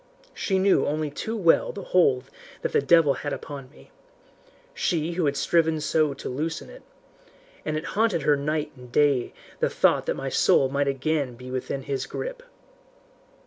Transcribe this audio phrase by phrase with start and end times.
[0.33, 2.31] She knew only too well the hold
[2.63, 3.91] that the devil had upon me
[4.73, 6.81] she who had striven so to loosen it
[7.63, 11.51] and it haunted her night and day the thought that my soul might again be
[11.51, 12.41] within his grip.